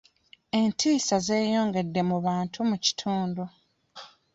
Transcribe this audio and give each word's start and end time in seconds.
Entiisa 0.59 1.17
zeyongedde 1.27 2.01
mu 2.09 2.17
bantu 2.25 2.59
mu 2.69 2.77
kitundu. 2.85 3.43